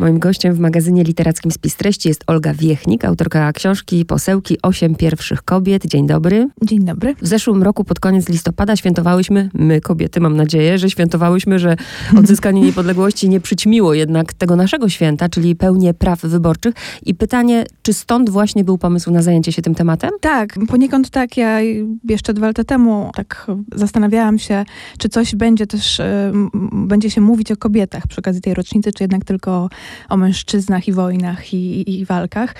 [0.00, 5.42] Moim gościem w magazynie literackim Spis Treści jest Olga Wiechnik, autorka książki Posełki Osiem pierwszych
[5.42, 5.86] kobiet.
[5.86, 6.48] Dzień dobry.
[6.62, 7.14] Dzień dobry.
[7.22, 11.76] W zeszłym roku pod koniec listopada świętowałyśmy, my kobiety mam nadzieję, że świętowałyśmy, że
[12.18, 16.74] odzyskanie niepodległości nie przyćmiło jednak tego naszego święta, czyli pełnię praw wyborczych.
[17.06, 20.10] I pytanie, czy stąd właśnie był pomysł na zajęcie się tym tematem?
[20.20, 21.36] Tak, poniekąd tak.
[21.36, 21.60] Ja
[22.08, 24.64] jeszcze dwa lata temu tak zastanawiałam się,
[24.98, 26.32] czy coś będzie też, y,
[26.72, 29.68] będzie się mówić o kobietach przy okazji tej rocznicy, czy jednak tylko
[30.08, 32.54] o mężczyznach i wojnach i, i, walkach.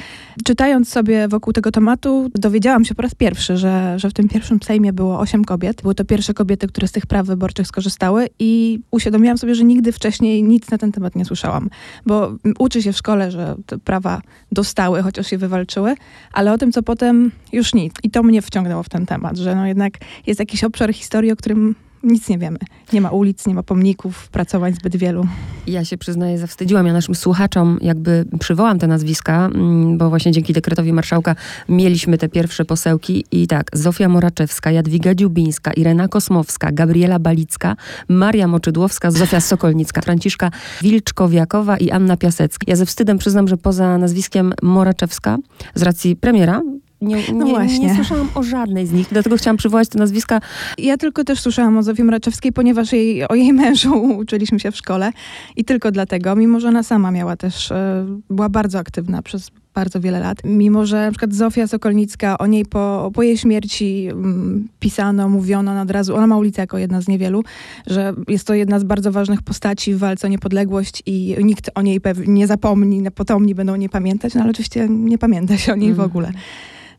[0.45, 4.63] Czytając sobie wokół tego tematu, dowiedziałam się po raz pierwszy, że, że w tym pierwszym
[4.63, 5.83] Sejmie było osiem kobiet.
[5.83, 9.93] Były to pierwsze kobiety, które z tych praw wyborczych skorzystały i uświadomiłam sobie, że nigdy
[9.93, 11.71] wcześniej nic na ten temat nie słyszałam.
[12.07, 14.21] Bo uczy się w szkole, że te prawa
[14.53, 15.95] dostały, chociaż je wywalczyły,
[16.33, 17.95] ale o tym, co potem, już nic.
[18.03, 19.93] I to mnie wciągnęło w ten temat, że no jednak
[20.27, 22.59] jest jakiś obszar historii, o którym nic nie wiemy.
[22.93, 25.27] Nie ma ulic, nie ma pomników, pracowań zbyt wielu.
[25.67, 26.87] Ja się przyznaję, zawstydziłam.
[26.87, 31.37] Ja naszym słuchaczom jakby przywołam te nazwiska, mm, bo właśnie dzięki dekretowi marszałka
[31.69, 37.77] mieliśmy te pierwsze posełki i tak, Zofia Moraczewska, Jadwiga Dziubińska, Irena Kosmowska, Gabriela Balicka,
[38.09, 40.51] Maria Moczydłowska, Zofia Sokolnicka, Franciszka
[40.83, 42.65] Wilczkowiakowa i Anna Piasecka.
[42.67, 45.39] Ja ze wstydem przyznam, że poza nazwiskiem Moraczewska,
[45.75, 46.63] z racji premiera,
[47.01, 47.87] nie, no nie, właśnie.
[47.87, 50.41] nie słyszałam o żadnej z nich, dlatego chciałam przywołać te nazwiska.
[50.79, 54.77] Ja tylko też słyszałam o Zofii Mraczewskiej, ponieważ jej, o jej mężu uczyliśmy się w
[54.77, 55.13] szkole
[55.57, 60.01] i tylko dlatego, mimo że ona sama miała też, e, była bardzo aktywna przez bardzo
[60.01, 60.39] wiele lat.
[60.45, 65.81] Mimo, że na przykład Zofia Sokolnicka, o niej po, po jej śmierci um, pisano, mówiono
[65.81, 67.45] od razu, ona ma ulicę jako jedna z niewielu,
[67.87, 71.83] że jest to jedna z bardzo ważnych postaci w walce o niepodległość i nikt o
[71.83, 75.91] niej nie zapomni, potomni będą nie pamiętać, no ale oczywiście nie pamięta się o niej
[75.91, 75.97] mm.
[75.97, 76.33] w ogóle.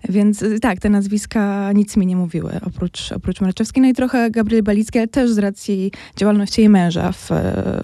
[0.09, 3.83] Więc y, tak, te nazwiska nic mi nie mówiły, oprócz, oprócz Mraczewskiej.
[3.83, 7.29] No i trochę Gabriel Balickiej, ale też z racji działalności jej męża w,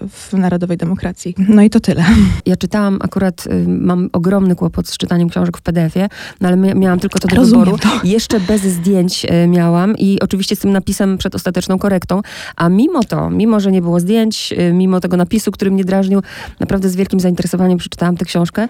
[0.08, 1.34] w Narodowej Demokracji.
[1.48, 2.04] No i to tyle.
[2.46, 6.08] Ja czytałam akurat, y, mam ogromny kłopot z czytaniem książek w PDF-ie,
[6.40, 7.82] no ale miałam tylko to do Rozumiem wyboru.
[7.82, 8.00] To.
[8.08, 12.20] Jeszcze bez zdjęć y, miałam i oczywiście z tym napisem przed ostateczną korektą,
[12.56, 16.22] a mimo to, mimo że nie było zdjęć, mimo tego napisu, który mnie drażnił,
[16.60, 18.68] naprawdę z wielkim zainteresowaniem przeczytałam tę książkę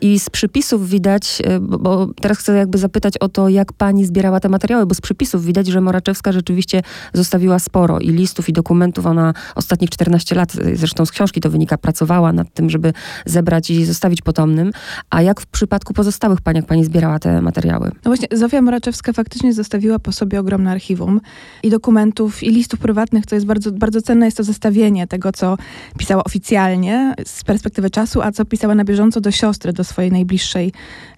[0.00, 4.48] i z przypisów widać, bo teraz chcę jakby zapytać o to, jak pani zbierała te
[4.48, 6.82] materiały, bo z przypisów widać, że Moraczewska rzeczywiście
[7.12, 9.06] zostawiła sporo i listów, i dokumentów.
[9.06, 12.92] Ona ostatnich 14 lat, zresztą z książki to wynika, pracowała nad tym, żeby
[13.26, 14.72] zebrać i zostawić potomnym.
[15.10, 17.90] A jak w przypadku pozostałych pań, jak pani zbierała te materiały?
[18.04, 21.20] No właśnie, Zofia Moraczewska faktycznie zostawiła po sobie ogromne archiwum
[21.62, 25.56] i dokumentów, i listów prywatnych, co jest bardzo, bardzo cenne, jest to zestawienie tego, co
[25.98, 30.72] pisała oficjalnie z perspektywy czasu, a co pisała na bieżąco do siostry, do swojej najbliższej,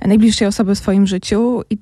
[0.07, 1.79] najbliższej osoby w swoim życiu i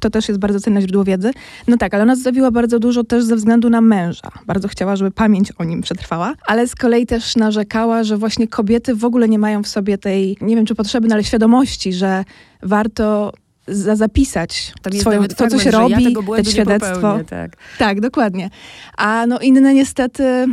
[0.00, 1.30] to też jest bardzo cenne źródło wiedzy.
[1.68, 4.30] No tak, ale ona zostawiła bardzo dużo też ze względu na męża.
[4.46, 8.94] Bardzo chciała, żeby pamięć o nim przetrwała, ale z kolei też narzekała, że właśnie kobiety
[8.94, 12.24] w ogóle nie mają w sobie tej, nie wiem czy potrzeby, no ale świadomości, że
[12.62, 13.32] warto
[13.68, 17.18] za zapisać swoją, to, co się robi, ja świadectwo.
[17.28, 17.56] Tak.
[17.78, 18.50] tak, dokładnie.
[18.96, 20.46] A no inne niestety,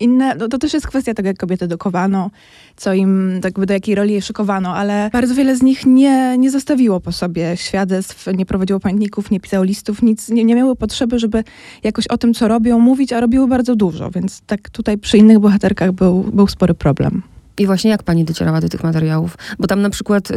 [0.00, 2.30] inne, no to też jest kwestia tego, jak kobiety dokowano,
[2.76, 6.50] co im, jakby do jakiej roli je szykowano, ale bardzo wiele z nich nie, nie
[6.50, 11.18] zostawiło po sobie świadectw, nie prowadziło pamiętników, nie pisało listów, nic, nie, nie miały potrzeby,
[11.18, 11.44] żeby
[11.82, 15.38] jakoś o tym, co robią, mówić, a robiły bardzo dużo, więc tak tutaj przy innych
[15.38, 17.35] bohaterkach był, był spory problem.
[17.58, 19.38] I właśnie jak pani docierała do tych materiałów?
[19.58, 20.34] Bo tam na przykład y,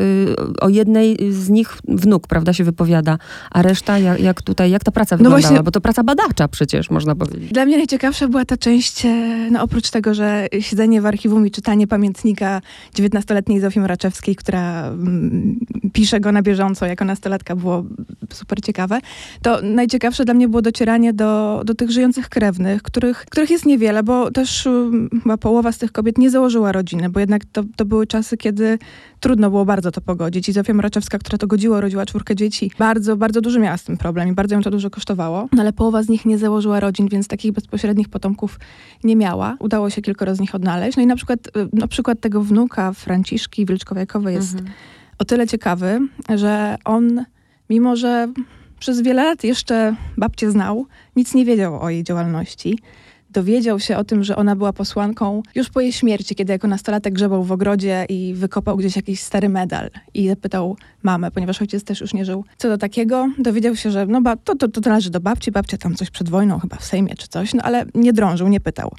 [0.62, 3.18] o jednej z nich wnuk, prawda, się wypowiada,
[3.52, 5.42] a reszta jak, jak tutaj, jak ta praca no wyglądała?
[5.42, 7.52] Właśnie, Bo to praca badawcza przecież, można powiedzieć.
[7.52, 9.10] Dla mnie najciekawsza była ta część, e,
[9.52, 12.62] no oprócz tego, że siedzenie w archiwum i czytanie pamiętnika
[12.96, 15.60] 19-letniej Zofii Moraczewskiej, która mm,
[15.94, 17.84] pisze go na bieżąco jako nastolatka, było
[18.34, 19.00] super ciekawe,
[19.42, 24.04] to najciekawsze dla mnie było docieranie do, do tych żyjących krewnych, których, których jest niewiele,
[24.04, 27.86] bo też mm, chyba połowa z tych kobiet nie założyła rodziny bo jednak to, to
[27.86, 28.80] były czasy, kiedy
[29.20, 30.50] trudno było bardzo to pogodzić.
[30.50, 33.98] I Zofia Moraczewska, która to godziła, rodziła czwórkę dzieci, bardzo, bardzo duży miała z tym
[33.98, 35.50] problem i bardzo ją to dużo kosztowało.
[35.52, 38.60] No ale połowa z nich nie założyła rodzin, więc takich bezpośrednich potomków
[39.04, 39.58] nie miała.
[39.60, 40.98] Udało się kilkoro z nich odnaleźć.
[40.98, 44.74] No i na przykład, y, na przykład tego wnuka Franciszki Wilczkowiakowej jest mhm.
[45.18, 46.00] o tyle ciekawy,
[46.36, 47.26] że on,
[47.70, 48.28] mimo że
[48.80, 50.86] przez wiele lat jeszcze babcię znał,
[51.16, 52.80] nic nie wiedział o jej działalności
[53.30, 57.14] dowiedział się o tym, że ona była posłanką już po jej śmierci, kiedy jako nastolatek
[57.14, 62.02] grzebał w ogrodzie i wykopał gdzieś jakiś stary medal i zapytał mamę, ponieważ ojciec też
[62.02, 62.46] już nie żył.
[62.58, 65.78] Co do takiego, dowiedział się, że no ba, to, to, to należy do babci, babcia
[65.78, 68.92] tam coś przed wojną, chyba w Sejmie czy coś, no ale nie drążył, nie pytał.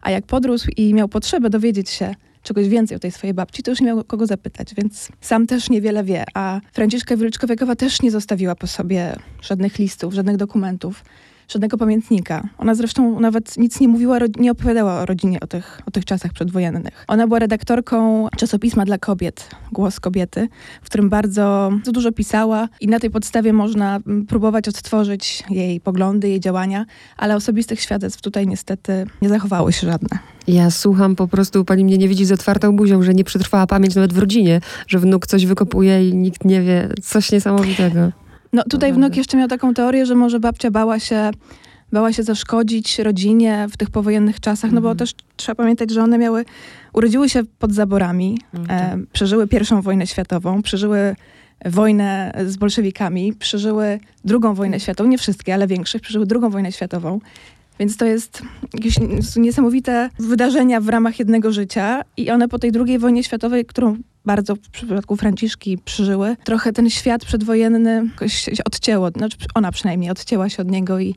[0.00, 3.70] A jak podrósł i miał potrzebę dowiedzieć się czegoś więcej o tej swojej babci, to
[3.70, 6.24] już nie miał kogo zapytać, więc sam też niewiele wie.
[6.34, 11.04] A Franciszka Wieliczkowiakowa też nie zostawiła po sobie żadnych listów, żadnych dokumentów
[11.48, 12.48] żadnego pamiętnika.
[12.58, 16.32] Ona zresztą nawet nic nie mówiła, nie opowiadała o rodzinie, o tych, o tych czasach
[16.32, 17.04] przedwojennych.
[17.08, 20.48] Ona była redaktorką czasopisma dla kobiet, Głos Kobiety,
[20.82, 26.28] w którym bardzo, dużo pisała i na tej podstawie można mm, próbować odtworzyć jej poglądy,
[26.28, 26.86] jej działania,
[27.16, 30.18] ale osobistych świadectw tutaj niestety nie zachowało się żadne.
[30.46, 33.94] Ja słucham po prostu, pani mnie nie widzi z otwartą buzią, że nie przetrwała pamięć
[33.94, 36.88] nawet w rodzinie, że wnuk coś wykopuje i nikt nie wie.
[37.02, 38.12] Coś niesamowitego.
[38.52, 41.30] No tutaj wnuk jeszcze miał taką teorię, że może babcia bała się
[41.92, 44.98] bała się zaszkodzić rodzinie w tych powojennych czasach, no bo mhm.
[44.98, 46.44] też trzeba pamiętać, że one miały,
[46.92, 49.00] urodziły się pod zaborami, mhm.
[49.00, 51.16] e, przeżyły pierwszą wojnę światową, przeżyły
[51.64, 57.20] wojnę z bolszewikami, przeżyły drugą wojnę światową, nie wszystkie, ale większość przeżyły drugą wojnę światową.
[57.78, 58.42] Więc to jest
[58.74, 58.96] jakieś
[59.36, 64.54] niesamowite wydarzenia w ramach jednego życia i one po tej drugiej wojnie światowej, którą bardzo
[64.54, 70.62] w przypadku Franciszki przeżyły, trochę ten świat przedwojenny się odcięło, znaczy ona przynajmniej odcięła się
[70.62, 71.14] od niego i,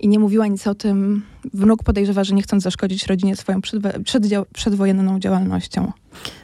[0.00, 1.22] i nie mówiła nic o tym.
[1.54, 3.60] Wnuk podejrzewa, że nie chcąc zaszkodzić rodzinie swoją
[4.52, 5.92] przedwojenną działalnością.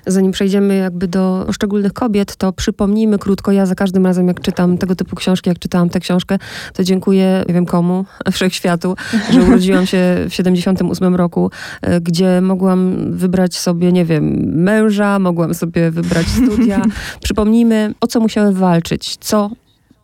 [0.06, 4.78] Zanim przejdziemy jakby do szczególnych kobiet, to przypomnijmy krótko, ja za każdym razem jak czytam
[4.78, 6.38] tego typu książki, jak czytałam tę książkę,
[6.74, 8.96] to dziękuję, nie wiem komu, wszechświatu,
[9.30, 9.98] że urodziłam się
[10.28, 11.50] w 78 roku,
[11.82, 14.24] e, gdzie mogłam wybrać sobie, nie wiem,
[14.62, 16.82] męża, mogłam sobie wybrać studia.
[17.24, 19.50] Przypomnijmy, o co musiały walczyć, co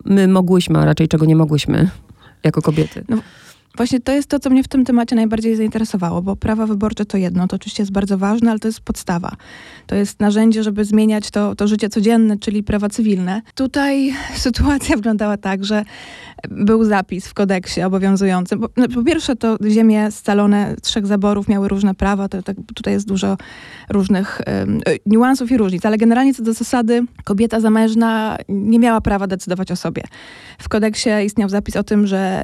[0.04, 1.90] my mogłyśmy, a raczej czego nie mogłyśmy
[2.44, 3.05] jako kobiety.
[3.08, 3.20] No.
[3.76, 7.16] Właśnie to jest to, co mnie w tym temacie najbardziej zainteresowało, bo prawa wyborcze to
[7.16, 9.36] jedno, to oczywiście jest bardzo ważne, ale to jest podstawa.
[9.86, 13.42] To jest narzędzie, żeby zmieniać to, to życie codzienne, czyli prawa cywilne.
[13.54, 15.84] Tutaj sytuacja wyglądała tak, że
[16.50, 18.60] był zapis w kodeksie obowiązującym.
[18.60, 22.94] Bo, no, po pierwsze, to ziemie scalone trzech zaborów miały różne prawa, to, to tutaj
[22.94, 23.36] jest dużo
[23.90, 29.26] różnych um, niuansów i różnic, ale generalnie co do zasady, kobieta zamężna nie miała prawa
[29.26, 30.02] decydować o sobie.
[30.58, 32.42] W kodeksie istniał zapis o tym, że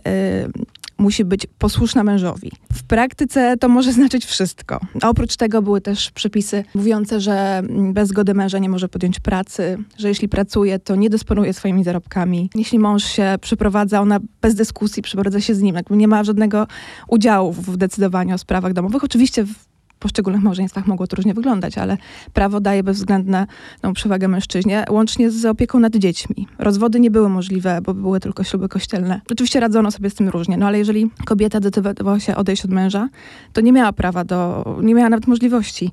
[0.99, 2.51] musi być posłuszna mężowi.
[2.73, 4.81] W praktyce to może znaczyć wszystko.
[5.03, 7.63] Oprócz tego były też przepisy mówiące, że
[7.93, 12.51] bez zgody męża nie może podjąć pracy, że jeśli pracuje, to nie dysponuje swoimi zarobkami.
[12.55, 16.67] Jeśli mąż się przeprowadza, ona bez dyskusji przeprowadza się z nim, jakby nie ma żadnego
[17.09, 19.05] udziału w decydowaniu o sprawach domowych.
[19.05, 19.74] Oczywiście w
[20.05, 21.97] poszczególnych małżeństwach mogło to różnie wyglądać, ale
[22.33, 23.47] prawo daje bezwzględną
[23.95, 26.49] przewagę mężczyźnie, łącznie z opieką nad dziećmi.
[26.59, 29.21] Rozwody nie były możliwe, bo były tylko śluby kościelne.
[29.31, 33.09] Oczywiście radzono sobie z tym różnie, no ale jeżeli kobieta decydowała się odejść od męża,
[33.53, 35.91] to nie miała prawa do, nie miała nawet możliwości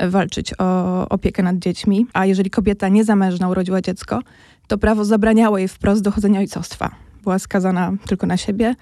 [0.00, 4.20] walczyć o opiekę nad dziećmi, a jeżeli kobieta niezamężna urodziła dziecko,
[4.66, 6.94] to prawo zabraniało jej wprost dochodzenia ojcostwa
[7.24, 8.74] była skazana tylko na siebie,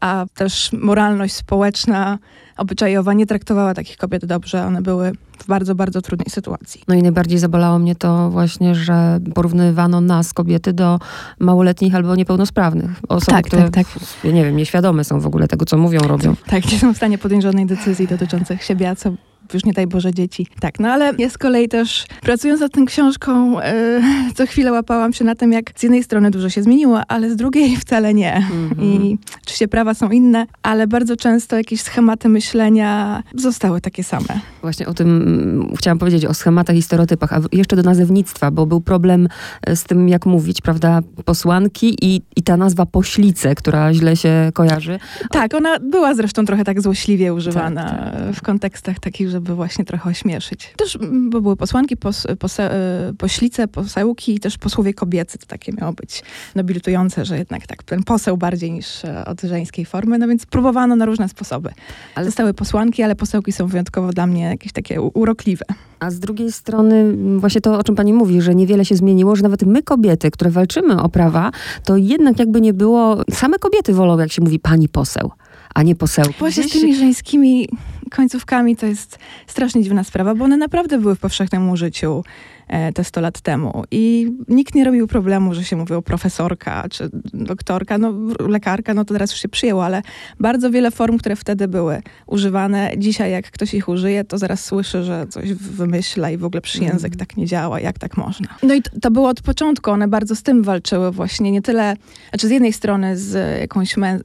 [0.00, 2.18] a też moralność społeczna,
[2.56, 4.66] obyczajowa nie traktowała takich kobiet dobrze.
[4.66, 6.82] One były w bardzo, bardzo trudnej sytuacji.
[6.88, 11.00] No i najbardziej zabolało mnie to właśnie, że porównywano nas, kobiety, do
[11.38, 12.90] małoletnich albo niepełnosprawnych.
[13.08, 14.32] Osób, tak, które, tak, tak.
[14.32, 16.34] nie wiem, nieświadome są w ogóle tego, co mówią, robią.
[16.46, 19.12] Tak, nie są w stanie podjąć żadnej decyzji dotyczących siebie, co
[19.54, 20.46] już nie daj Boże dzieci.
[20.60, 24.00] Tak, no ale ja z kolei też pracując nad tą książką, e,
[24.36, 27.36] co chwilę łapałam się na tym, jak z jednej strony dużo się zmieniło, ale z
[27.36, 28.36] drugiej wcale nie.
[28.36, 28.84] Mm -hmm.
[28.84, 34.40] I oczywiście prawa są inne, ale bardzo często jakieś schematy myślenia zostały takie same.
[34.62, 38.66] Właśnie o tym mm, chciałam powiedzieć, o schematach i stereotypach, a jeszcze do nazewnictwa, bo
[38.66, 39.28] był problem
[39.66, 44.50] e, z tym, jak mówić, prawda, posłanki i, i ta nazwa poślice, która źle się
[44.54, 44.98] kojarzy.
[45.30, 48.34] Tak, ona była zresztą trochę tak złośliwie używana tak, tak.
[48.34, 50.72] w kontekstach takich, że żeby właśnie trochę ośmieszyć.
[50.76, 50.98] Też,
[51.30, 52.70] bo były posłanki, pos, pose,
[53.18, 55.38] poślice, posełki i też posłowie kobiecy.
[55.38, 56.22] To takie miało być
[56.54, 60.18] nobilitujące, że jednak tak, ten poseł bardziej niż e, od żeńskiej formy.
[60.18, 61.70] No więc próbowano na różne sposoby.
[62.14, 62.26] Ale...
[62.26, 65.64] Zostały posłanki, ale posełki są wyjątkowo dla mnie jakieś takie urokliwe.
[66.00, 69.42] A z drugiej strony właśnie to, o czym pani mówi, że niewiele się zmieniło, że
[69.42, 71.50] nawet my kobiety, które walczymy o prawa,
[71.84, 75.30] to jednak jakby nie było, same kobiety wolą, jak się mówi, pani poseł
[75.78, 76.34] a nie posełki.
[76.38, 77.68] Właśnie z tymi żeńskimi
[78.10, 82.24] końcówkami to jest strasznie dziwna sprawa, bo one naprawdę były w powszechnym użyciu.
[82.68, 83.84] E, te 100 lat temu.
[83.90, 88.12] I nikt nie robił problemu, że się mówiło profesorka czy doktorka, no
[88.48, 90.02] lekarka, no to teraz już się przyjęło, ale
[90.40, 95.02] bardzo wiele form, które wtedy były używane, dzisiaj jak ktoś ich użyje, to zaraz słyszy,
[95.02, 97.18] że coś wymyśla i w ogóle przy język mm.
[97.18, 98.48] tak nie działa, jak tak można.
[98.62, 101.96] No i to, to było od początku, one bardzo z tym walczyły właśnie, nie tyle,
[102.30, 104.18] znaczy z jednej strony z jakąś mę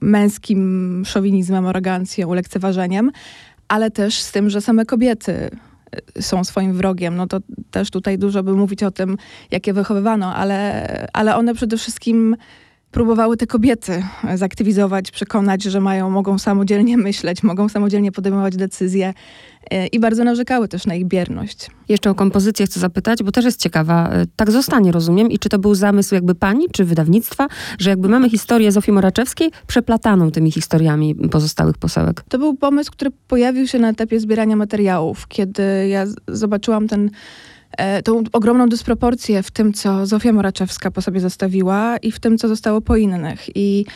[0.00, 3.10] męskim szowinizmem, arogancją, lekceważeniem,
[3.68, 5.50] ale też z tym, że same kobiety
[6.20, 7.38] są swoim wrogiem, no to
[7.70, 9.16] też tutaj dużo by mówić o tym,
[9.50, 12.36] jakie wychowywano, ale, ale one przede wszystkim
[12.90, 14.02] próbowały te kobiety
[14.34, 19.14] zaktywizować, przekonać, że mają, mogą samodzielnie myśleć, mogą samodzielnie podejmować decyzje
[19.70, 21.70] e, i bardzo narzekały też na ich bierność.
[21.88, 24.08] Jeszcze o kompozycję chcę zapytać, bo też jest ciekawa.
[24.08, 25.30] E, tak zostanie, rozumiem.
[25.30, 29.50] I czy to był zamysł jakby pani, czy wydawnictwa, że jakby mamy historię Zofii Moraczewskiej
[29.66, 32.24] przeplataną tymi historiami pozostałych posełek?
[32.28, 37.10] To był pomysł, który pojawił się na etapie zbierania materiałów, kiedy ja zobaczyłam ten
[38.04, 42.48] tą ogromną dysproporcję w tym, co Zofia Moraczewska po sobie zostawiła i w tym, co
[42.48, 43.56] zostało po innych.
[43.56, 43.86] I,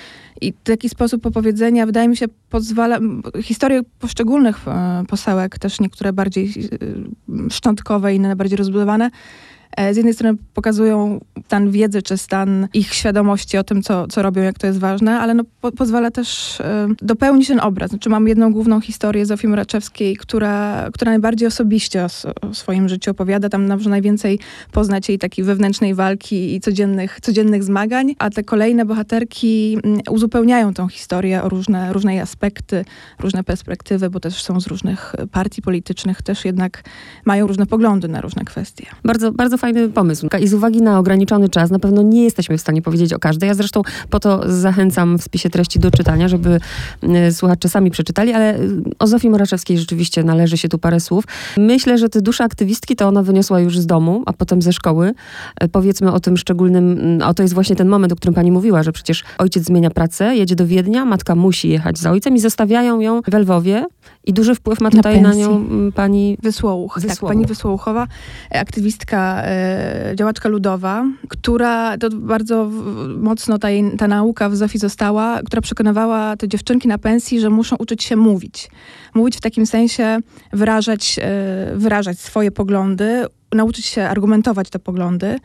[0.41, 2.99] i taki sposób opowiedzenia, wydaje mi się, pozwala...
[3.43, 9.52] Historie poszczególnych e, posełek, też niektóre bardziej e, szczątkowe, inne bardziej rozbudowane, E,
[9.93, 11.21] z jednej strony pokazują
[11.53, 15.21] stan wiedzy, czy stan ich świadomości o tym, co, co robią, jak to jest ważne,
[15.21, 17.91] ale no, po, pozwala też e, dopełnić ten obraz.
[17.91, 22.09] Znaczy mam jedną główną historię Zofii Moraczewskiej, która, która najbardziej osobiście o,
[22.49, 23.49] o swoim życiu opowiada.
[23.49, 24.39] Tam może najwięcej
[24.73, 30.75] poznać jej takiej wewnętrznej walki i codziennych, codziennych zmagań, a te kolejne bohaterki mm, uzupełniają
[30.75, 32.85] tą historię o różne, różne aspekty,
[33.19, 36.85] różne perspektywy, bo też są z różnych partii politycznych, też jednak
[37.25, 38.87] mają różne poglądy na różne kwestie.
[39.05, 40.29] Bardzo, bardzo fajny pomysł.
[40.41, 43.49] I z uwagi na ograniczony czas, na pewno nie jesteśmy w stanie powiedzieć o każdej.
[43.49, 46.61] Ja zresztą po to zachęcam w spisie treści do czytania, żeby
[47.29, 51.25] y, słuchacze sami przeczytali, ale y, o Zofii Moraczewskiej rzeczywiście należy się tu parę słów.
[51.57, 55.15] Myślę, że te dusze aktywistki to ona wyniosła już z domu, a potem ze szkoły.
[55.65, 58.83] Y, powiedzmy o tym szczególnym, o to jest właśnie ten moment, o którym pani mówiła,
[58.83, 63.01] że przecież ojciec zmienia pracę, jedzie do Wiednia, matka musi jechać za ojcem i zostawiają
[63.01, 63.87] ją w Lwowie
[64.25, 67.01] i duży wpływ ma tutaj na, na nią pani Wysłołuch.
[67.09, 68.07] Tak, pani Wysłołuchowa,
[68.51, 72.71] aktywistka E, działaczka ludowa, która to bardzo
[73.17, 77.77] mocno ta, ta nauka w Zofii została, która przekonywała te dziewczynki na pensji, że muszą
[77.77, 78.71] uczyć się mówić.
[79.15, 80.19] Mówić w takim sensie,
[80.53, 85.39] wyrażać, e, wyrażać swoje poglądy, nauczyć się argumentować te poglądy,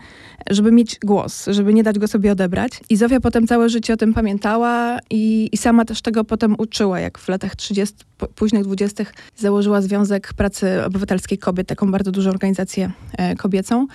[0.49, 2.71] żeby mieć głos, żeby nie dać go sobie odebrać.
[2.89, 6.99] I Zofia potem całe życie o tym pamiętała i, i sama też tego potem uczyła,
[6.99, 7.95] jak w latach 30,
[8.35, 9.05] późnych 20.
[9.35, 13.87] założyła Związek Pracy Obywatelskiej Kobiet, taką bardzo dużą organizację e, kobiecą.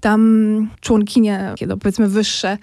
[0.00, 2.58] Tam członkinie, powiedzmy wyższe,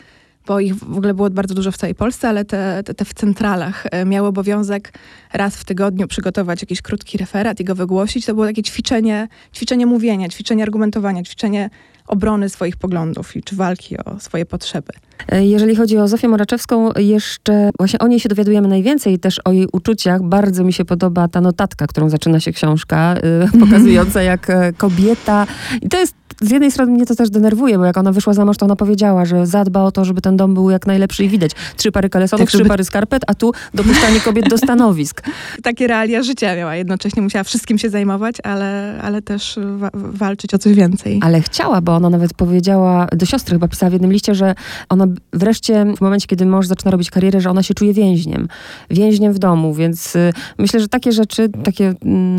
[0.48, 3.14] bo ich w ogóle było bardzo dużo w całej Polsce, ale te, te, te, w
[3.14, 4.94] centralach e, miały obowiązek
[5.34, 8.26] raz w tygodniu przygotować jakiś krótki referat i go wygłosić.
[8.26, 11.70] To było takie ćwiczenie, ćwiczenie mówienia, ćwiczenie argumentowania, ćwiczenie
[12.08, 14.94] obrony swoich poglądów i czy walki o swoje potrzeby.
[15.32, 19.52] E, jeżeli chodzi o Zofię Moraczewską, jeszcze właśnie o niej się dowiadujemy najwięcej, też o
[19.52, 20.24] jej uczuciach.
[20.24, 23.16] Bardzo mi się podoba ta notatka, którą zaczyna się książka,
[23.54, 24.48] yy, pokazująca jak
[24.78, 25.48] kobieta.
[25.82, 28.46] I to jest z jednej strony mnie to też denerwuje, bo jak ona wyszła za
[28.46, 31.30] mąż, to ona powiedziała, że zadba o to, żeby ten dom był jak najlepszy i
[31.30, 31.52] widać.
[31.76, 32.64] Trzy pary kalesonów, tak, żeby...
[32.64, 35.22] trzy pary skarpet, a tu dopuszczanie kobiet do stanowisk.
[35.64, 36.76] Takie realia życia miała.
[36.76, 41.20] Jednocześnie musiała wszystkim się zajmować, ale, ale też wa walczyć o coś więcej.
[41.24, 44.56] Ale chciała, bo ona nawet powiedziała, do siostry chyba pisała w jednym liście, że
[44.90, 48.48] ona wreszcie w momencie, kiedy mąż zaczyna robić karierę, że ona się czuje więźniem.
[48.90, 52.38] Więźniem w domu, więc y, myślę, że takie rzeczy, takie, mm,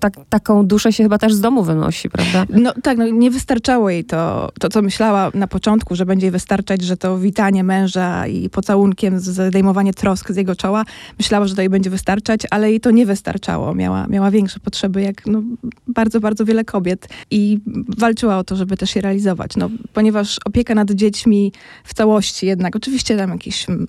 [0.00, 2.46] tak, taką duszę się chyba też z domu wynosi, prawda?
[2.62, 6.30] No tak, no nie wystarczało jej to, to, co myślała na początku, że będzie jej
[6.32, 10.84] wystarczać, że to witanie męża i pocałunkiem, zdejmowanie trosk z jego czoła.
[11.18, 13.74] Myślała, że to jej będzie wystarczać, ale jej to nie wystarczało.
[13.74, 15.42] Miała, miała większe potrzeby, jak no,
[15.88, 17.08] bardzo, bardzo wiele kobiet.
[17.30, 17.60] I
[17.98, 19.56] walczyła o to, żeby też je realizować.
[19.56, 21.52] No, ponieważ opieka nad dziećmi
[21.84, 23.86] w całości jednak, oczywiście tam jakiś mm,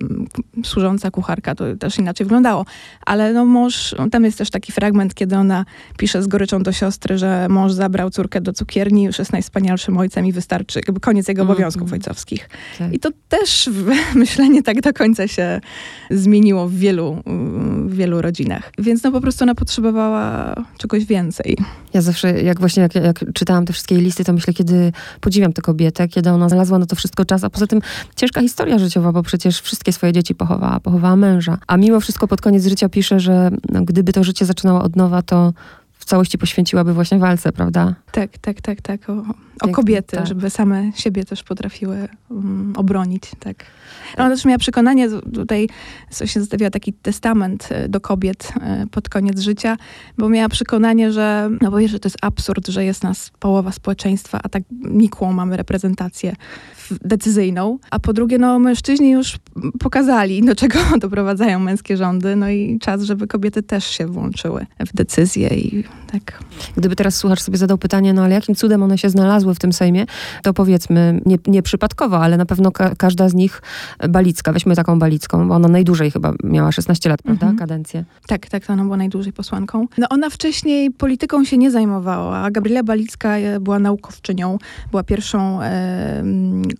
[0.63, 2.66] służąca kucharka, to też inaczej wyglądało,
[3.06, 5.66] ale no mąż, tam jest też taki fragment, kiedy ona
[5.98, 10.25] pisze z goryczą do siostry, że mąż zabrał córkę do cukierni, już jest najwspanialszym ojcem
[10.25, 11.94] i wystarczy, jakby koniec jego obowiązków mm.
[11.94, 12.50] ojcowskich.
[12.80, 12.94] Tak.
[12.94, 13.70] I to też
[14.16, 15.62] myślenie tak do końca się
[16.10, 17.24] zmieniło w wielu,
[17.86, 18.72] w wielu rodzinach.
[18.78, 21.58] Więc no po prostu ona potrzebowała czegoś więcej.
[21.94, 24.73] Ja zawsze, jak właśnie jak, jak czytałam te wszystkie listy, to myślę, kiedy
[25.22, 27.80] podziwiam tę kobietę, kiedy ona znalazła na to wszystko czas, a poza tym
[28.15, 31.58] ciężka historia życiowa, bo przecież wszystkie swoje dzieci pochowała, pochowała męża.
[31.68, 33.51] A mimo wszystko pod koniec życia pisze, że
[33.82, 35.53] gdyby to życie zaczynało od nowa, to
[36.03, 37.95] w całości poświęciłaby właśnie walce, prawda?
[38.12, 39.10] Tak, tak, tak, tak.
[39.10, 39.24] O,
[39.62, 40.27] o kobiety, tak.
[40.27, 43.65] żeby same siebie też potrafiły um, obronić, tak.
[44.17, 45.69] Ona też miała przekonanie, tutaj
[46.25, 49.77] się zostawiła taki testament e, do kobiet e, pod koniec życia,
[50.17, 54.39] bo miała przekonanie, że no bo że to jest absurd, że jest nas połowa społeczeństwa,
[54.43, 56.36] a tak nikłą mamy reprezentację
[57.01, 59.38] decyzyjną, a po drugie, no mężczyźni już
[59.79, 64.95] pokazali, do czego doprowadzają męskie rządy, no i czas, żeby kobiety też się włączyły w
[64.95, 66.43] decyzje i tak.
[66.77, 69.73] Gdyby teraz słuchacz sobie zadał pytanie, no ale jakim cudem one się znalazły w tym
[69.73, 70.05] Sejmie,
[70.43, 73.62] to powiedzmy, nie, nie przypadkowo, ale na pewno ka każda z nich
[74.09, 77.57] Balicka, weźmy taką Balicką, bo ona najdłużej chyba miała 16 lat, prawda, mhm.
[77.57, 78.05] kadencję.
[78.27, 79.88] Tak, tak, ona była najdłużej posłanką.
[79.97, 82.51] No ona wcześniej polityką się nie zajmowała.
[82.51, 84.57] Gabriela Balicka e, była naukowczynią,
[84.91, 86.23] była pierwszą e,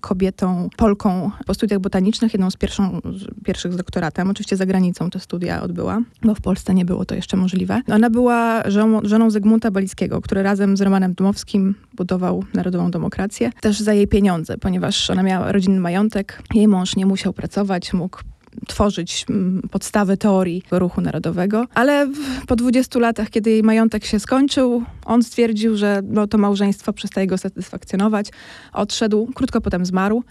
[0.04, 4.30] kobietą, Polką po studiach botanicznych, jedną z, pierwszą, z pierwszych z doktoratem.
[4.30, 7.82] Oczywiście za granicą te studia odbyła, bo w Polsce nie było to jeszcze możliwe.
[7.92, 8.64] Ona była
[9.04, 13.52] żoną, Zygmunta Balickiego, który razem z Romanem Dmowskim budował Narodową Demokrację.
[13.62, 16.44] Też za jej pieniądze, ponieważ ona miała rodzinny majątek.
[16.54, 18.20] Jej mąż nie musiał pracować, mógł
[18.68, 22.10] tworzyć mm, podstawy teorii ruchu narodowego, ale
[22.48, 27.28] po 20 latach, kiedy jej majątek się skończył, on stwierdził, że no, to małżeństwo przestaje
[27.28, 28.28] go satysfakcjonować,
[28.74, 30.24] odszedł, krótko potem zmarł.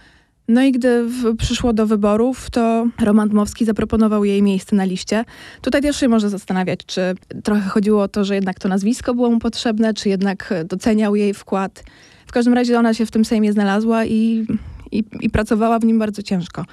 [0.48, 1.04] No i gdy
[1.38, 5.24] przyszło do wyborów, to Roman Dmowski zaproponował jej miejsce na liście.
[5.60, 7.14] Tutaj też się można zastanawiać, czy
[7.44, 11.34] trochę chodziło o to, że jednak to nazwisko było mu potrzebne, czy jednak doceniał jej
[11.34, 11.84] wkład.
[12.26, 14.46] W każdym razie ona się w tym Sejmie znalazła i,
[14.92, 16.64] i, i pracowała w nim bardzo ciężko.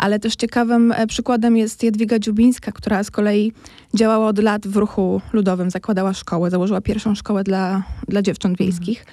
[0.00, 3.52] Ale też ciekawym e, przykładem jest Jadwiga Dziubińska, która z kolei
[3.94, 9.06] działała od lat w ruchu ludowym, zakładała szkołę, założyła pierwszą szkołę dla, dla dziewcząt wiejskich.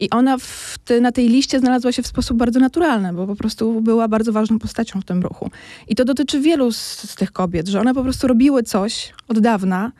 [0.00, 0.36] I ona
[0.84, 4.32] te, na tej liście znalazła się w sposób bardzo naturalny, bo po prostu była bardzo
[4.32, 5.50] ważną postacią w tym ruchu.
[5.88, 6.78] I to dotyczy wielu z,
[7.10, 9.92] z tych kobiet, że one po prostu robiły coś od dawna,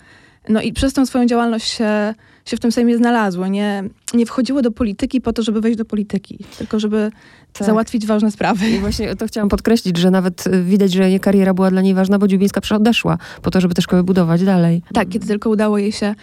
[0.49, 3.51] no i przez tą swoją działalność się, się w tym Sejmie znalazły.
[3.51, 7.11] Nie, nie wchodziły do polityki po to, żeby wejść do polityki, tylko żeby
[7.53, 7.67] tak.
[7.67, 8.71] załatwić ważne sprawy.
[8.71, 12.19] I właśnie to chciałam podkreślić, że nawet widać, że jej kariera była dla niej ważna,
[12.19, 14.83] bo Dziubińska odeszła po to, żeby te szkoły budować dalej.
[14.95, 16.15] Tak, kiedy tylko udało jej się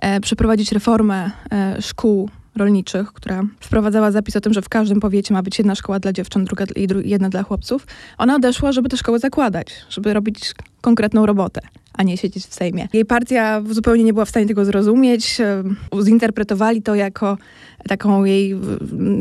[0.00, 5.34] e, przeprowadzić reformę e, szkół rolniczych, która wprowadzała zapis o tym, że w każdym powiecie
[5.34, 7.86] ma być jedna szkoła dla dziewcząt, druga i jedna dla chłopców.
[8.18, 11.60] Ona odeszła, żeby te szkoły zakładać, żeby robić konkretną robotę
[11.98, 12.88] a nie siedzieć w Sejmie.
[12.92, 15.38] Jej partia zupełnie nie była w stanie tego zrozumieć.
[16.04, 17.38] Zinterpretowali to jako
[17.88, 18.56] taką jej,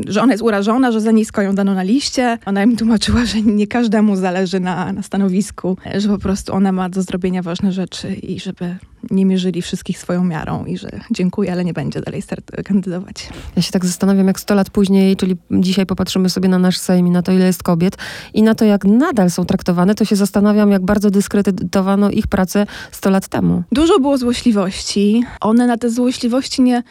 [0.07, 2.37] że ona jest urażona, że za nisko ją dano na liście.
[2.45, 6.89] Ona im tłumaczyła, że nie każdemu zależy na, na stanowisku, że po prostu ona ma
[6.89, 8.75] do zrobienia ważne rzeczy i żeby
[9.11, 13.29] nie mierzyli wszystkich swoją miarą i że dziękuję, ale nie będzie dalej start kandydować.
[13.55, 17.07] Ja się tak zastanawiam, jak 100 lat później, czyli dzisiaj popatrzymy sobie na nasz Sejm
[17.07, 17.97] i na to, ile jest kobiet
[18.33, 22.65] i na to, jak nadal są traktowane, to się zastanawiam, jak bardzo dyskredytowano ich pracę
[22.91, 23.63] 100 lat temu.
[23.71, 25.23] Dużo było złośliwości.
[25.41, 26.83] One na te złośliwości nie,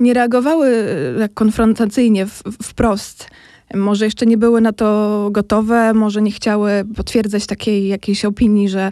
[0.00, 0.86] nie reagowały
[1.18, 3.28] tak konfrontacyjnie, w, wprost.
[3.74, 8.90] Może jeszcze nie były na to gotowe, może nie chciały potwierdzać takiej jakiejś opinii, że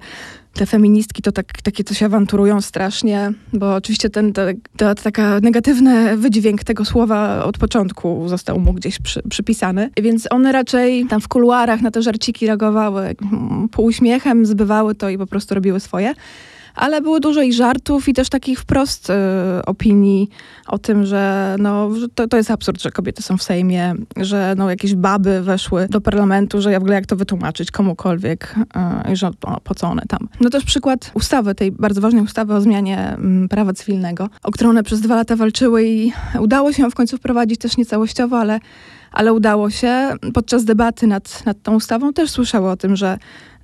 [0.54, 4.32] te feministki to tak, takie coś awanturują strasznie, bo oczywiście ten
[5.02, 9.90] taka negatywny wydźwięk tego słowa od początku został mu gdzieś przy, przypisany.
[10.02, 13.14] Więc one raczej tam w kuluarach na te żarciki reagowały
[13.70, 16.14] półuśmiechem, zbywały to i po prostu robiły swoje
[16.78, 19.14] ale było dużo i żartów, i też takich wprost y,
[19.66, 20.28] opinii
[20.66, 24.70] o tym, że no, to, to jest absurd, że kobiety są w Sejmie, że no,
[24.70, 28.54] jakieś baby weszły do parlamentu, że ja w ogóle jak to wytłumaczyć komukolwiek,
[29.10, 30.28] y, że o, po co one tam.
[30.40, 34.70] No też przykład ustawy, tej bardzo ważnej ustawy o zmianie y, prawa cywilnego, o którą
[34.70, 38.60] one przez dwa lata walczyły i udało się ją w końcu wprowadzić też niecałościowo, ale
[39.12, 40.14] ale udało się.
[40.34, 43.18] Podczas debaty nad, nad tą ustawą też słyszały o tym, że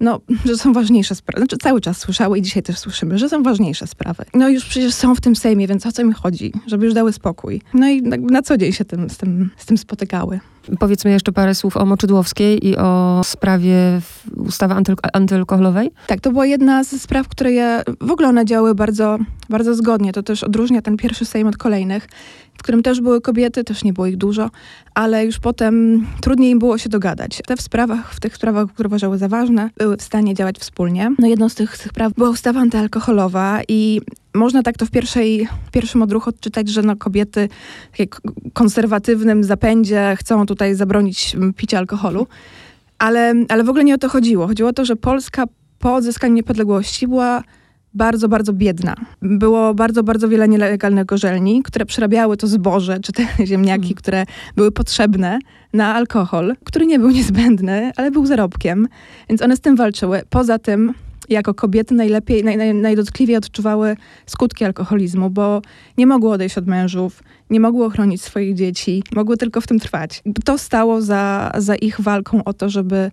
[0.05, 1.40] no, że są ważniejsze sprawy.
[1.40, 4.25] Znaczy cały czas słyszały i dzisiaj też słyszymy, że są ważniejsze sprawy.
[4.35, 6.53] No już przecież są w tym Sejmie, więc o co mi chodzi?
[6.67, 7.62] Żeby już dały spokój.
[7.75, 10.40] No i na, na co dzień się tym, z, tym, z tym spotykały.
[10.79, 14.01] Powiedzmy jeszcze parę słów o Moczydłowskiej i o sprawie
[14.37, 15.90] ustawy anty, antyalkoholowej.
[16.07, 19.19] Tak, to była jedna ze spraw, które je, w ogóle one działy bardzo,
[19.51, 20.12] bardzo zgodnie.
[20.12, 22.09] To też odróżnia ten pierwszy Sejm od kolejnych
[22.59, 24.51] w którym też były kobiety, też nie było ich dużo,
[24.95, 27.43] ale już potem trudniej im było się dogadać.
[27.47, 31.11] Te w sprawach, w tych sprawach, które uważały za ważne, były w stanie działać wspólnie.
[31.18, 34.00] No jedną z tych, tych praw była ustawa antyalkoholowa i
[34.35, 37.48] można tak to w pierwszej, pierwszym odruchu odczytać, że no kobiety
[37.92, 42.26] w konserwatywnym zapędzie chcą tutaj zabronić picia alkoholu,
[42.98, 44.46] ale, ale w ogóle nie o to chodziło.
[44.46, 45.44] Chodziło o to, że Polska
[45.78, 47.42] po odzyskaniu niepodległości była
[47.94, 48.94] bardzo, bardzo biedna.
[49.22, 53.94] Było bardzo, bardzo wiele nielegalnych gorzelni, które przerabiały to zboże, czy te ziemniaki, mm.
[53.94, 54.24] które
[54.57, 55.38] były potrzebne
[55.72, 58.88] na alkohol, który nie był niezbędny, ale był zarobkiem.
[59.28, 60.22] Więc one z tym walczyły.
[60.30, 60.92] Poza tym
[61.28, 65.62] jako kobiety najlepiej, naj, naj, najdotkliwiej odczuwały skutki alkoholizmu, bo
[65.98, 70.22] nie mogły odejść od mężów, nie mogły ochronić swoich dzieci, mogły tylko w tym trwać.
[70.44, 73.11] To stało za, za ich walką o to, żeby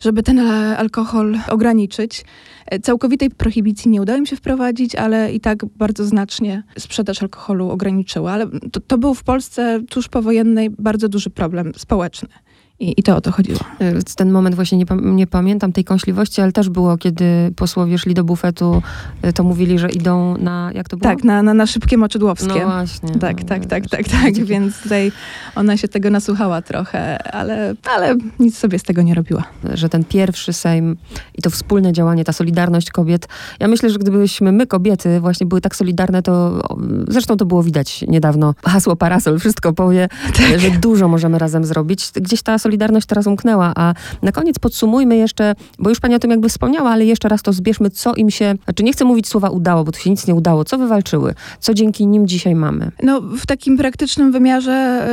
[0.00, 0.38] żeby ten
[0.76, 2.24] alkohol ograniczyć.
[2.66, 7.70] E, całkowitej prohibicji nie udało im się wprowadzić, ale i tak bardzo znacznie sprzedaż alkoholu
[7.70, 8.32] ograniczyła.
[8.32, 12.28] Ale to, to był w Polsce tuż powojennej bardzo duży problem społeczny.
[12.80, 13.58] I, I to o to chodziło.
[13.80, 17.24] Y, Ten moment właśnie nie, nie pamiętam tej kąśliwości, ale też było, kiedy
[17.56, 18.82] posłowie szli do bufetu,
[19.26, 21.10] y, to mówili, że idą na, jak to było?
[21.14, 22.46] Tak, na, na, na szybkie moczydłowskie.
[22.60, 23.10] No właśnie.
[23.10, 25.12] Tak, no, tak, tak, wiesz, tak, tak, gdzie- więc tutaj
[25.54, 29.44] ona się tego nasłuchała trochę, ale, ale nic sobie z tego nie robiła.
[29.74, 30.96] że ten pierwszy Sejm
[31.34, 33.28] i to wspólne działanie, ta solidarność kobiet.
[33.60, 36.62] Ja myślę, że gdybyśmy my, kobiety, właśnie były tak solidarne, to
[37.08, 38.54] zresztą to było widać niedawno.
[38.64, 40.60] Hasło parasol wszystko powie, Tak.
[40.60, 42.10] że dużo możemy razem zrobić.
[42.14, 46.30] Gdzieś ta solidarność teraz umknęła, a na koniec podsumujmy jeszcze, bo już pani o tym
[46.30, 49.50] jakby wspomniała, ale jeszcze raz to zbierzmy, co im się, znaczy nie chcę mówić słowa
[49.50, 50.64] udało, bo tu się nic nie udało.
[50.64, 51.34] Co wywalczyły?
[51.60, 52.90] Co dzięki nim dzisiaj mamy?
[53.02, 55.08] No, w takim praktycznym wymiarze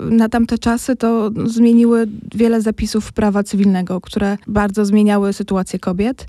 [0.00, 6.26] yy, na tamte czasy to zmieniły wiele zapisów prawa cywilnego, które bardzo zmieniały sytuację kobiet.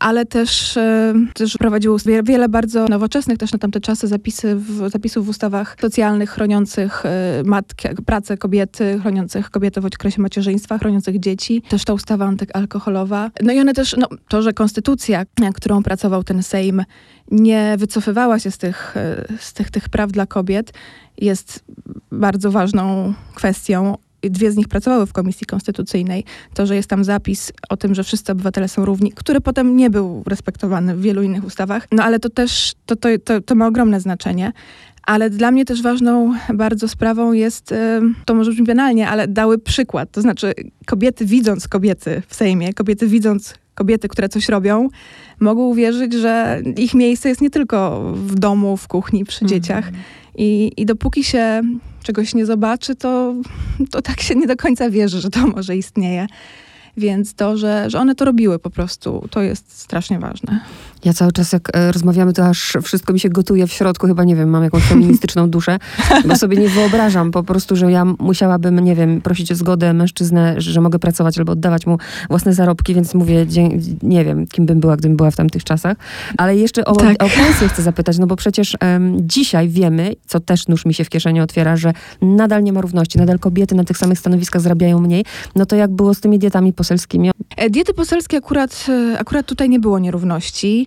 [0.00, 4.90] Ale też, e, też prowadziło wie- wiele bardzo nowoczesnych też na tamte czasy zapisy w,
[4.90, 11.20] zapisów w ustawach socjalnych chroniących e, matkę, pracę kobiety, chroniących kobiety w okresie macierzyństwa, chroniących
[11.20, 11.62] dzieci.
[11.68, 13.30] Też ta ustawa antyalkoholowa.
[13.42, 16.84] No i one też, no, to, że konstytucja, którą pracował ten Sejm,
[17.30, 20.72] nie wycofywała się z tych, e, z tych, tych praw dla kobiet,
[21.18, 21.64] jest
[22.12, 23.96] bardzo ważną kwestią.
[24.22, 26.24] Dwie z nich pracowały w Komisji Konstytucyjnej.
[26.54, 29.90] To, że jest tam zapis o tym, że wszyscy obywatele są równi, który potem nie
[29.90, 31.86] był respektowany w wielu innych ustawach.
[31.92, 34.52] No ale to też, to, to, to, to ma ogromne znaczenie.
[35.02, 39.58] Ale dla mnie też ważną bardzo sprawą jest, e, to może brzmi banalnie, ale dały
[39.58, 40.10] przykład.
[40.10, 40.52] To znaczy
[40.86, 44.88] kobiety widząc kobiety w Sejmie, kobiety widząc kobiety, które coś robią,
[45.40, 49.90] mogą uwierzyć, że ich miejsce jest nie tylko w domu, w kuchni, przy dzieciach.
[50.34, 51.62] I, I dopóki się
[52.02, 53.34] czegoś nie zobaczy, to,
[53.90, 56.26] to tak się nie do końca wierzy, że to może istnieje.
[56.96, 60.60] Więc to, że, że one to robiły po prostu, to jest strasznie ważne.
[61.04, 64.06] Ja cały czas jak e, rozmawiamy, to aż wszystko mi się gotuje w środku.
[64.06, 65.78] Chyba, nie wiem, mam jakąś feministyczną duszę,
[66.28, 70.54] bo sobie nie wyobrażam po prostu, że ja musiałabym, nie wiem, prosić o zgodę mężczyznę,
[70.58, 73.46] że mogę pracować albo oddawać mu własne zarobki, więc mówię,
[74.02, 75.96] nie wiem, kim bym była, gdybym była w tamtych czasach.
[76.36, 77.22] Ale jeszcze o, Tak.
[77.22, 81.04] o pensję chcę zapytać, no bo przecież em, dzisiaj wiemy, co też nóż mi się
[81.04, 85.00] w kieszeni otwiera, że nadal nie ma równości, nadal kobiety na tych samych stanowiskach zarabiają
[85.00, 85.24] mniej.
[85.56, 87.30] No to jak było z tymi dietami poselskimi?
[87.56, 90.86] E, Diety poselskie akurat, e, akurat tutaj nie było nierówności,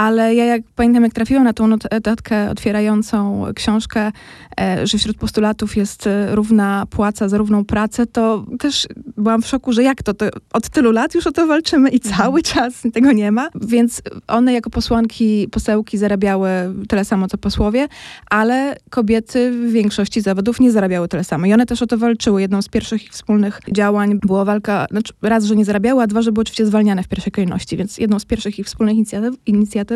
[0.00, 4.12] ale ja jak pamiętam, jak trafiłam na tą not- notatkę otwierającą książkę,
[4.60, 9.46] e, że wśród postulatów jest e, równa płaca za równą pracę, to też byłam w
[9.46, 12.72] szoku, że jak to, to od tylu lat już o to walczymy i cały czas
[12.92, 13.48] tego nie ma.
[13.54, 16.50] Więc one jako posłanki, posełki zarabiały
[16.88, 17.88] tyle samo, co posłowie,
[18.30, 21.46] ale kobiety w większości zawodów nie zarabiały tyle samo.
[21.46, 22.40] I one też o to walczyły.
[22.40, 26.22] Jedną z pierwszych ich wspólnych działań była walka, znaczy raz, że nie zarabiały, a dwa,
[26.22, 27.76] że były oczywiście zwalniane w pierwszej kolejności.
[27.76, 29.89] Więc jedną z pierwszych ich wspólnych inicjatyw, inicjatyw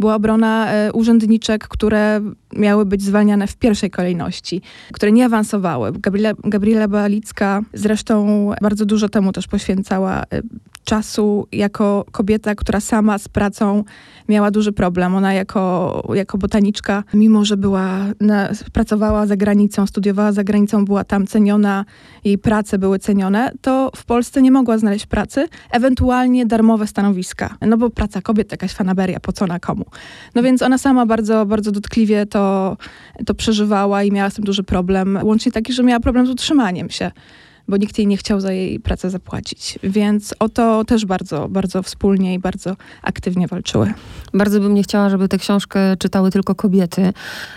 [0.00, 2.20] była obrona e, urzędniczek, które
[2.56, 5.92] miały być zwalniane w pierwszej kolejności, które nie awansowały.
[5.92, 10.42] Gabriela, Gabriela Balicka zresztą bardzo dużo temu też poświęcała e,
[10.86, 13.84] czasu jako kobieta, która sama z pracą
[14.28, 15.14] miała duży problem.
[15.14, 21.04] Ona jako, jako botaniczka, mimo że była na, pracowała za granicą, studiowała za granicą, była
[21.04, 21.84] tam ceniona,
[22.24, 27.56] jej prace były cenione, to w Polsce nie mogła znaleźć pracy, ewentualnie darmowe stanowiska.
[27.60, 29.84] No bo praca kobiet to jakaś fanaberia, po co na komu.
[30.34, 32.76] No więc ona sama bardzo, bardzo dotkliwie to,
[33.26, 35.18] to przeżywała i miała z tym duży problem.
[35.22, 37.10] Łącznie taki, że miała problem z utrzymaniem się
[37.68, 39.78] bo nikt jej nie chciał za jej pracę zapłacić.
[39.82, 43.92] Więc o to też bardzo, bardzo wspólnie i bardzo aktywnie walczyły.
[44.34, 47.12] Bardzo bym nie chciała, żeby tę książkę czytały tylko kobiety.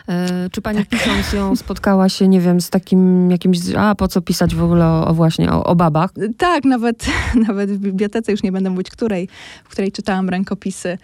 [0.07, 4.21] E, czy pani pisząc ją spotkała się, nie wiem, z takim jakimś, a po co
[4.21, 6.11] pisać w ogóle o, o właśnie, o, o babach?
[6.37, 7.05] Tak, nawet,
[7.47, 9.29] nawet w bibliotece, już nie będę mówić której,
[9.63, 10.97] w której czytałam rękopisy,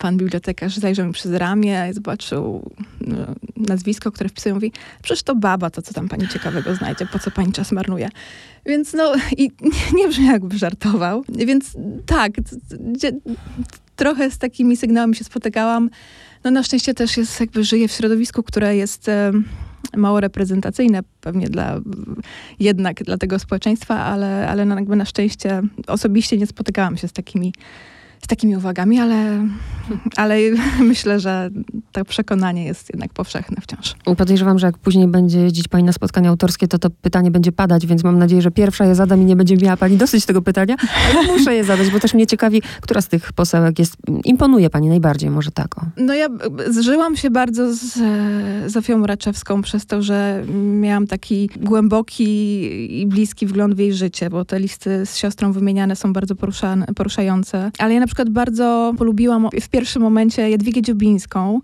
[0.00, 2.70] pan bibliotekarz zajrzał mi przez ramię i zobaczył
[3.00, 3.18] no,
[3.56, 4.72] nazwisko, które wpisują, mówi,
[5.02, 8.08] przecież to baba, to co tam pani ciekawego znajdzie, po co pani czas marnuje.
[8.66, 9.50] Więc no, i
[9.96, 11.24] nie brzmi jakby żartował.
[11.28, 12.32] Więc tak,
[13.96, 15.90] trochę z takimi sygnałami się spotykałam.
[16.44, 19.44] No na szczęście też jest, jakby żyję w środowisku, które jest em,
[19.96, 21.80] mało reprezentacyjne pewnie dla
[22.60, 27.12] jednak dla tego społeczeństwa, ale, ale no jakby na szczęście osobiście nie spotykałam się z
[27.12, 27.52] takimi,
[28.26, 29.46] takimi uwagami, ale,
[30.16, 30.36] ale
[30.90, 31.50] myślę, że
[31.92, 33.94] to przekonanie jest jednak powszechne wciąż.
[34.16, 37.86] Podejrzewam, że jak później będzie jeździć pani na spotkania autorskie, to to pytanie będzie padać,
[37.86, 40.76] więc mam nadzieję, że pierwsza je zadam i nie będzie miała pani dosyć tego pytania,
[41.10, 44.88] ale muszę je zadać, bo też mnie ciekawi, która z tych posełek jest, imponuje pani
[44.88, 45.74] najbardziej, może tak.
[45.96, 46.28] No ja
[46.68, 50.44] zżyłam się bardzo z e, Zofią Raczewską przez to, że
[50.80, 52.26] miałam taki głęboki
[53.00, 56.86] i bliski wgląd w jej życie, bo te listy z siostrą wymieniane są bardzo poruszane,
[56.96, 57.70] poruszające.
[57.78, 61.60] Ale ja na przykład bardzo polubiłam w pierwszym momencie Jadwigę Dziubińską,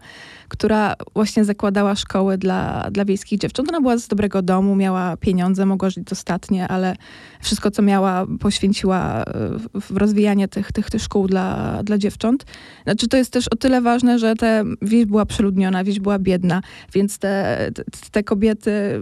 [0.52, 3.68] która właśnie zakładała szkoły dla, dla wiejskich dziewcząt.
[3.68, 6.96] Ona była z dobrego domu, miała pieniądze, mogła żyć dostatnie, ale
[7.40, 9.24] wszystko, co miała, poświęciła e,
[9.80, 12.44] w rozwijanie tych, tych, tych szkół dla, dla dziewcząt.
[12.84, 14.46] Znaczy, to jest też o tyle ważne, że ta
[14.82, 16.62] wieś była przeludniona, wieś była biedna,
[16.94, 17.70] więc te,
[18.10, 19.00] te kobiety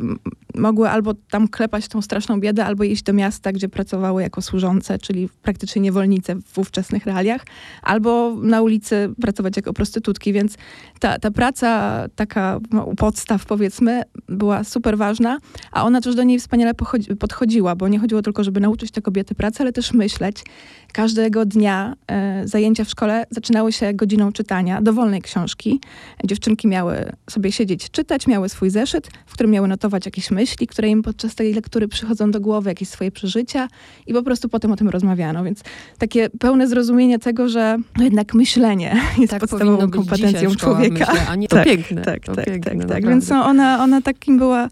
[0.61, 4.99] mogły albo tam klepać tą straszną biedę, albo iść do miasta, gdzie pracowały jako służące,
[4.99, 7.45] czyli praktycznie niewolnice w ówczesnych realiach,
[7.83, 10.57] albo na ulicy pracować jako prostytutki, więc
[11.01, 15.39] ta, ta praca taka no, u podstaw powiedzmy była super ważna,
[15.73, 16.73] a ona też do niej wspaniale
[17.19, 20.45] podchodziła, bo nie chodziło tylko, żeby nauczyć te kobiety pracy, ale też myśleć.
[20.93, 25.81] Każdego dnia e, zajęcia w szkole zaczynały się godziną czytania dowolnej książki.
[26.25, 30.89] Dziewczynki miały sobie siedzieć, czytać, miały swój zeszyt, w którym miały notować jakieś myśli, które
[30.89, 33.69] im podczas tej lektury przychodzą do głowy, jakieś swoje przeżycia
[34.07, 35.45] i po prostu potem o tym rozmawiano.
[35.45, 35.63] Więc
[35.99, 41.07] takie pełne zrozumienie tego, że no jednak myślenie jest tak podstawową kompetencją człowieka.
[41.13, 42.03] Myślę, a nie to tak, piękne.
[42.03, 43.09] Tak, to tak, piękne, tak, tak.
[43.09, 44.69] Więc no, ona, ona takim była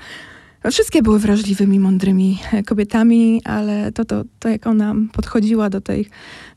[0.70, 6.08] Wszystkie były wrażliwymi, mądrymi e, kobietami, ale to, to, to jak ona podchodziła do tej,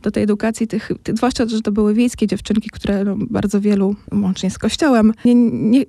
[0.02, 4.52] do tej edukacji, tych, zwłaszcza, że to były wiejskie dziewczynki, które no, bardzo wielu, łącznie
[4.52, 5.13] z kościołem,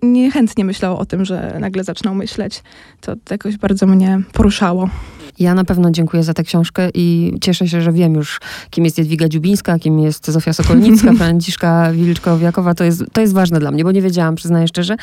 [0.02, 2.62] niechętnie nie, nie myślało o tym, że nagle zaczną myśleć.
[3.00, 4.90] To, to jakoś bardzo mnie poruszało.
[5.38, 8.40] Ja na pewno dziękuję za tę książkę i cieszę się, że wiem już,
[8.70, 12.74] kim jest Jadwiga Dziubińska, kim jest Zofia Sokolnicka, Franciszka Wilczkowiakowa.
[12.74, 14.96] To jest, to jest ważne dla mnie, bo nie wiedziałam, przyznaję szczerze.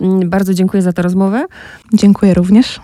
[0.00, 1.46] Mm, bardzo dziękuję za tę rozmowę.
[1.94, 2.78] Dziękuję również.